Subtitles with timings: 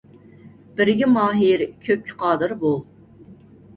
[0.79, 2.79] بىرگە ماھىر كۆپكە قادىر بول.